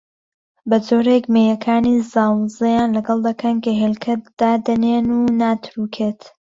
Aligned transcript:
بەجۆرێک 0.69 1.25
مێیەکانی 1.33 1.95
زاوزێیان 2.11 2.89
لەگەڵ 2.97 3.19
دەکەن 3.27 3.55
کە 3.63 3.71
هێلکە 3.81 4.13
دادەنێن 4.39 5.05
و 5.17 5.19
ناتروکێت 5.41 6.21